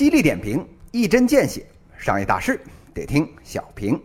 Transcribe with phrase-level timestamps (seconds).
[0.00, 1.62] 犀利点评，一针见血，
[1.98, 2.58] 商业大事
[2.94, 4.02] 得听小平。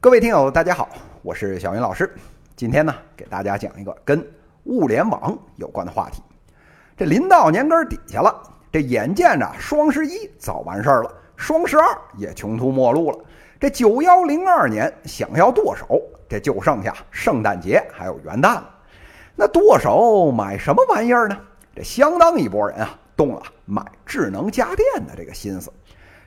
[0.00, 0.88] 各位听友，大家好，
[1.22, 2.12] 我是小云老师。
[2.56, 4.28] 今天呢，给大家讲一个跟
[4.64, 6.20] 物联网有关的话题。
[6.96, 8.42] 这临到年根底下了，
[8.72, 11.86] 这眼见着双十一早完事儿了，双十二
[12.16, 13.18] 也穷途末路了。
[13.60, 18.68] 这九幺零二年想要剁手，这就剩下圣诞节还有元旦了。
[19.36, 21.38] 那剁手买什么玩意儿呢？
[21.72, 22.98] 这相当一拨人啊。
[23.16, 25.72] 动了买智能家电的这个心思，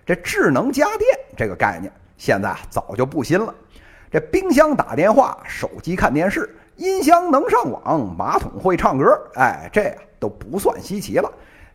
[0.06, 3.54] 这智能家电这个概念现在啊早就不新了。
[4.10, 9.06] 这冰箱打电话，手机看电视，音箱能上网，马桶会唱歌，
[9.36, 11.30] 哎，这都不算稀奇了。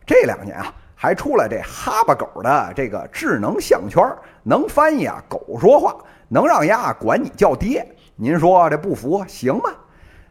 [0.05, 4.03] 这两年啊，还出了这哈巴狗的这个智能项圈，
[4.41, 5.95] 能翻译啊狗说话，
[6.27, 7.87] 能让丫管你叫爹。
[8.15, 9.69] 您说这不服行吗？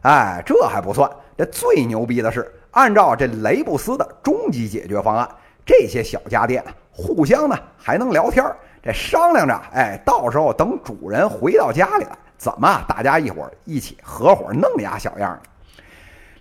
[0.01, 2.53] 哎，这还不算，这最牛逼的是。
[2.73, 5.27] 按照这雷布斯的终极解决方案，
[5.65, 15.39] 这些小家电，互相呢还能聊天儿，这商量着，哎，到时候等主人回到家里了，怎么大家一会儿一起合伙弄俩小样儿？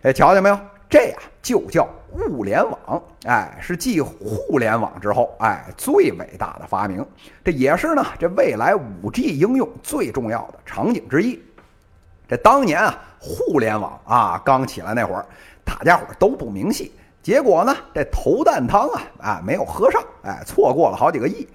[0.03, 0.59] 哎，瞧见没有？
[0.89, 7.07] 这呀就叫物联网，哎，是继互联网之后，哎，最伟大的发明，
[7.45, 11.43] 这也是呢这未来五 G 应用最重要的场景之一。
[12.33, 15.27] 这当年啊，互联网啊刚起来那会儿。
[15.67, 16.91] 大家伙都不明细，
[17.23, 21.47] 结果呢，这头啖汤啊，啊没有喝上，哎，错过了好几个亿。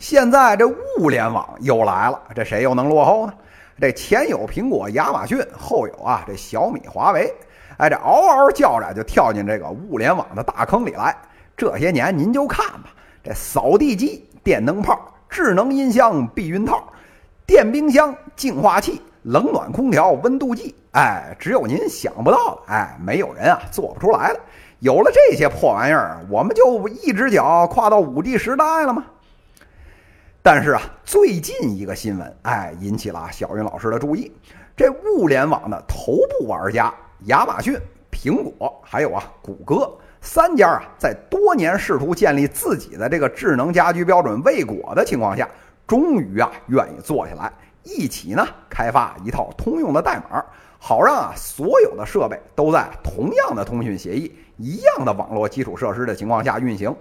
[0.00, 3.34] 现在这物联网又来了，这谁又能落后呢？
[3.80, 7.32] 这前有苹果、亚马逊，后有啊这小米、华为，
[7.76, 11.16] 哎，这嗷嗷叫着就跳进这个物联网的大坑里来。
[11.56, 12.90] 这些年您就看吧，
[13.22, 16.82] 这扫地机、电灯泡、智能音箱、避孕套、
[17.46, 19.00] 电冰箱、净化器。
[19.24, 24.40] 冷暖空调、温度计，哎，只有您想不到的，哎，没有人啊做不出来的。
[24.80, 29.02] 有了这些破玩意儿，我们就一只脚跨到五 G 时代了吗？
[30.42, 34.30] 但是啊，最近一个新闻，哎，引起了小云老师的注意。
[34.76, 37.78] 这物联网的头部玩家亚马逊、
[38.12, 39.90] 苹果，还有啊谷歌
[40.20, 45.48] 三家啊，在多年试图建立自己的这个智能家居标准未果的情况下，
[45.86, 47.50] 终于啊愿意坐下来。
[47.84, 50.44] 一起呢开发一套通用的代码，
[50.78, 56.94] 好让啊所有的设备都在同样的通讯协议、一样的网络基础设施的情况下运行。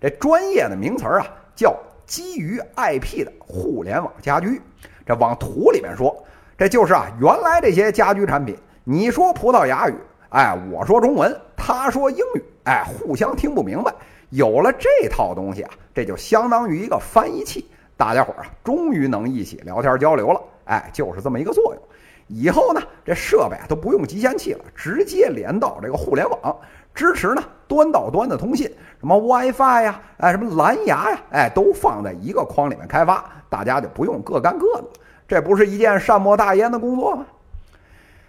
[0.00, 1.74] 这专业的名词儿啊叫
[2.04, 4.60] 基于 IP 的互联网家居。
[5.06, 6.14] 这往图里面说，
[6.58, 9.94] 这就是啊原来这些家居产品，你说葡萄牙语，
[10.30, 13.94] 哎，我说中文，他说英语，哎，互相听不明白。
[14.30, 17.68] 有了这套东西啊，这就相当于一个翻译器。
[17.96, 21.82] 大家伙儿啊，终于能一起聊天交流了，哎，就是这么一个作用。
[22.26, 26.56] 以后呢，这设备啊都不用集线器了，直接连到这个互联网，
[26.94, 28.66] 支持呢端到端的通信，
[28.98, 34.84] 什么 WiFi 呀，哎，什么蓝牙呀，哎，都放在一个框里面开发，大家就不用各干各的，
[35.28, 37.26] 这不是一件善莫大焉的工作吗？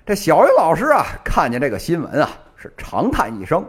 [0.06, 3.66] 这小云老师啊，看见这个新闻啊，是长叹一声。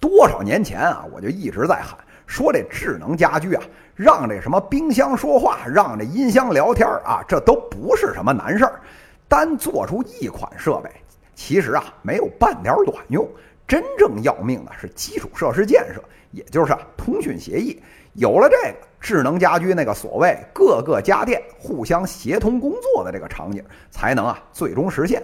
[0.00, 1.98] 多少年前啊，我就一直在喊。
[2.26, 3.62] 说这智能家居啊，
[3.96, 8.80] 让这什么冰箱说话，让这音箱聊天啊，这都不是什么难事儿。
[9.26, 10.90] 单做出一款设备，
[11.34, 13.26] 其实啊没有半点卵用。
[13.66, 17.82] 真正要命的是基础设施建设，也就是啊通讯协议。
[18.12, 25.22] 有了这个智能家居，那个所谓各个家电互相协同工作的这个场景，才能啊最终实现。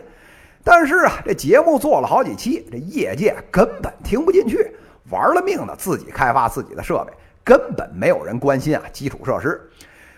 [0.64, 4.74] 但是啊，这节目做了好几期，这业界根本听不进去。
[5.10, 7.12] 玩了命的自己开发自己的设备，
[7.44, 9.60] 根本没有人关心啊基础设施。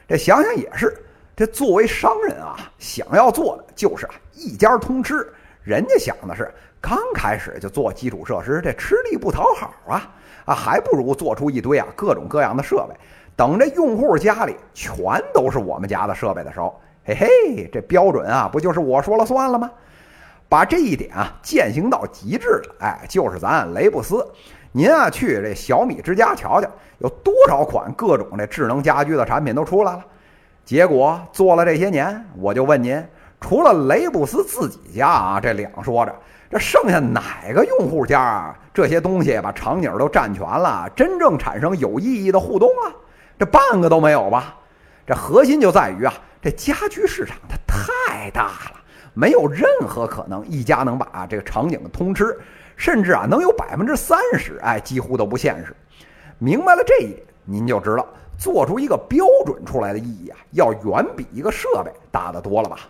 [0.07, 0.97] 这想想也是，
[1.35, 5.27] 这作为商人啊，想要做的就是啊一家通吃。
[5.63, 10.15] 人家想的是刚开始就做基础设施，这吃力不讨好啊
[10.45, 12.95] 啊，还不如做出一堆啊各种各样的设备，
[13.35, 14.95] 等这用户家里全
[15.33, 19.71] 都是我们家的设备的时候，嘿嘿，这标准啊不就是我说了算了吗？
[20.55, 24.25] 把这一点啊践行到极致的，哎，就是咱雷布斯。
[24.71, 30.05] 您啊，去这小米之家瞧瞧，有多少款各种这智能家居的产品都出来了。
[30.65, 33.05] 结果做了这些年，我就问您，
[33.41, 36.15] 除了雷布斯自己家啊，这两说着，
[36.49, 42.95] 这剩下哪个用户家啊这些东西把场景都占全了，真正产生有意义的互动啊？
[43.37, 44.55] 这半个都没有吧？
[45.05, 48.81] 这核心就在于啊，这家居市场它太大了，
[49.15, 52.37] 没有任何可能一家能把这个场景通吃。
[52.77, 55.73] 甚至啊，能有百分之三十，哎，几乎都不现实。
[56.39, 58.05] 明白了这一点，您就知道
[58.37, 62.81] 做出一个标准出来的意义啊，要远比一个设备大得多了吧？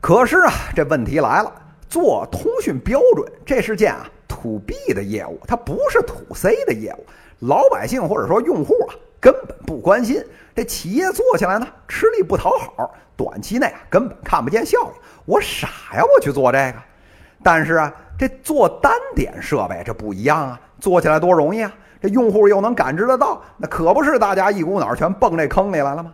[0.00, 1.52] 可是啊，这问题来了，
[1.86, 4.08] 做通讯标准这是件啊
[4.42, 7.06] to B 的业务，它不是 to C 的业务。
[7.46, 10.24] 老百姓或者说用户啊，根本不关心。
[10.54, 15.00] 这企业做起来呢，吃力不讨好，短期内啊根本看不见效益。
[15.24, 16.74] 我傻呀，我去做这个。
[17.42, 21.72] 但是啊，这做单点设备这不一样啊，做起来多容易啊！
[22.00, 26.12] 这用户又能感知得到，那可不是大家一股脑全蹦这坑里来了吗？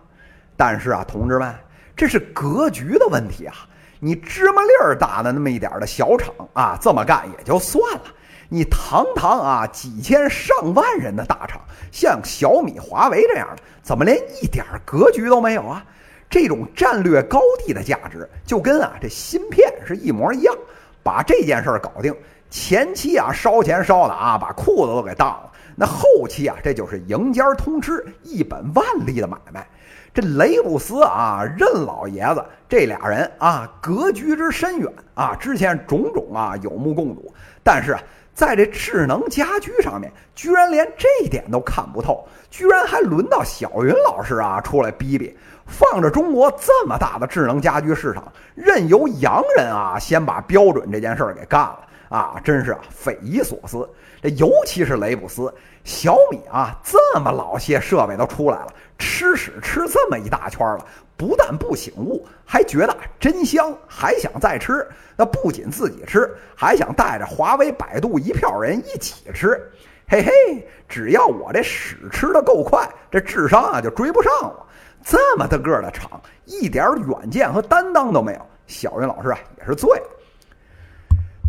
[0.56, 1.54] 但是啊，同志们，
[1.96, 3.54] 这是格局的问题啊！
[4.00, 8.02] 你芝麻粒儿大的那么一点的小厂啊，这么干也就算了。
[8.50, 11.60] 你堂堂啊几千上万人的大厂，
[11.92, 15.84] 像小米、华为这样的，怎么连一点格局都没有啊？
[16.30, 20.54] 这种战略高地的价值，就跟啊这芯片是一模一样。
[21.02, 22.14] 把这件事儿搞定，
[22.48, 29.66] 前期啊烧钱烧的啊把裤子都给当了，那后期啊这就是赢家通吃，一本万利的买卖。
[30.12, 37.30] 这雷布斯啊任老爷子这俩人啊格局之深远啊，之前种种啊有目共睹，
[37.62, 38.00] 但是啊。
[38.38, 45.36] 在这智能家居上面，居然连这点都看不透，居然还轮到小云老师啊出来逼逼，
[45.66, 53.88] 放着中国这么大的智能家居市场，任由洋人啊先把标准这件事儿给干了啊，真是啊匪夷所思。
[54.20, 55.52] 这尤其是雷布斯、
[55.84, 58.68] 小米啊，这么老些设备都出来了，
[58.98, 60.84] 吃屎吃这么一大圈了。
[61.16, 64.86] 不但不醒悟，还觉得真香，还想再吃。
[65.16, 69.60] 那不仅自己吃，还想带着华为、百度一票人一起吃。
[70.08, 74.66] 嘿嘿，只要我这屎吃的够快，这智商啊就追不上我。
[75.04, 78.46] 这么大个的厂，一点远见和担当都没有。
[78.66, 80.06] 小云老师啊，也是醉了。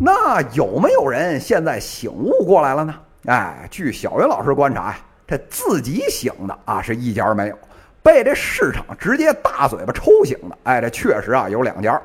[0.01, 2.96] 那有没有人现在醒悟过来了呢？
[3.25, 4.98] 哎，据小云老师观察呀，
[5.28, 7.60] 这自己醒的啊是一家没有。
[8.01, 12.01] 被这市场直接大嘴巴抽醒的，哎，这确实啊有两家。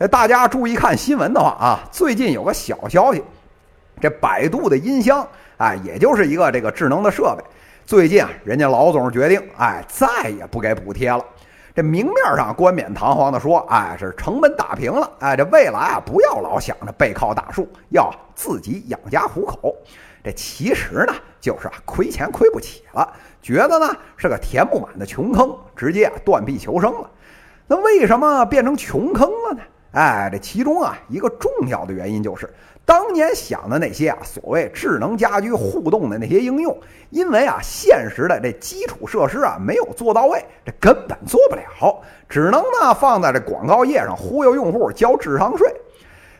[0.00, 3.22] 这大家注意看新闻的话啊，最近有个小消息，
[4.00, 5.24] 这百度的音箱，
[5.58, 7.44] 哎，也就是一个这个智能的设备，
[7.86, 11.24] 最近啊，人家老总决定，哎，再也不给补贴了。
[11.78, 19.76] 这明面上冠冕堂皇的说，哎，是成本打平了，哎，这未来啊，不要老想着背靠大树，要自己养家糊口。
[20.24, 23.08] 这其实呢，就是啊，亏钱亏不起了。
[23.40, 27.08] 觉得呢是个填不满的穷坑，直接啊断臂求生了。
[27.68, 29.62] 那为什么变成穷坑了呢？
[29.92, 32.52] 哎，这其中啊一个重要的原因就是，
[32.88, 36.74] 当年想的那些啊所谓智能家居互动的那些应用，
[37.10, 42.00] 因为啊现实的这基础设施啊没有做到位，这根本做不了，
[42.30, 45.70] 只能呢放在这广告页上忽悠用户交智商税。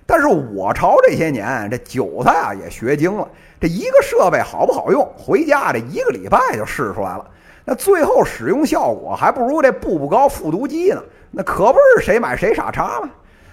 [0.07, 3.29] 但是我朝这些年，这韭菜啊也学精了。
[3.61, 7.31] 这一个设备好不好用，回家这一个礼拜就试出来了。
[7.67, 11.03] 那最后使用效果还不如这步步高复读机呢。
[11.31, 13.11] 那可不是谁买谁傻叉吗？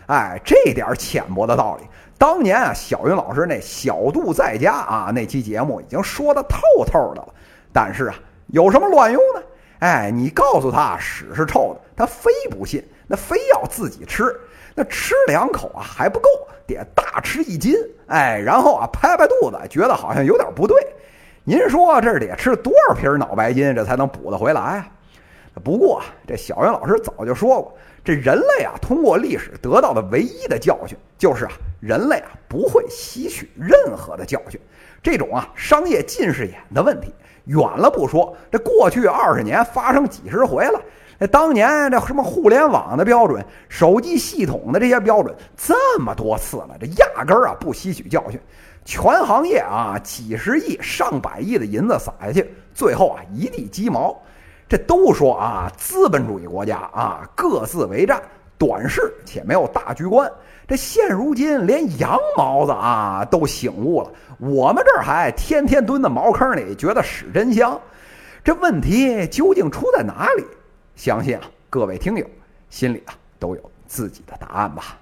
[0.07, 1.87] 哎，这点浅薄的道理，
[2.17, 7.27] 当年啊小云老师那小度在家啊那期节目已经说的透透的了。
[7.73, 8.15] 但是啊，
[8.47, 9.41] 有什么卵用呢？
[9.79, 14.23] 哎，你告诉他屎是臭的，他非不信，那非要自己吃。
[14.73, 16.29] 那吃两口啊还不够，
[16.67, 17.73] 得大吃一斤，
[18.07, 20.77] 哎，然后啊拍拍肚子，觉得好像有点不对。
[21.43, 24.87] 您说这得吃多少瓶脑白金，这才能补得回来啊？
[25.63, 27.73] 不过这小袁老师早就说过，
[28.03, 34.59] 这人类啊通过历史得到的唯一的教训，就是啊人类啊不会吸取任何的教训。
[35.01, 37.13] 这种啊商业近视眼的问题，
[37.45, 40.81] 远了不说，这过去二十年发生几十回了。
[41.17, 48.37] 那当年这什么互联网的标准、手机系统的这些标准这么多次了，这压根儿啊不吸取教训，
[48.83, 54.21] 全行业啊几十亿、上百亿的银子撒下去，最后啊一地鸡毛。
[54.67, 58.21] 这都说啊资本主义国家啊各自为战，
[58.57, 60.31] 短视且没有大局观。
[60.67, 67.79] 这现如今连羊毛子啊都醒悟了，我们这儿还天天蹲在茅坑里，觉得屎真香。
[68.43, 70.43] 这问题究竟出在哪里？
[70.95, 72.25] 相信啊，各位听友
[72.69, 74.97] 心里啊都有自己的答案吧。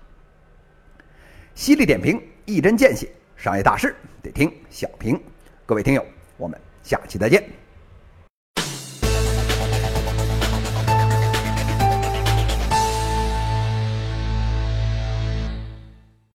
[1.56, 5.18] 犀利点评，一针见血，商业大事得听小平。
[5.66, 6.06] 各位听友，
[6.36, 7.63] 我们下期再见。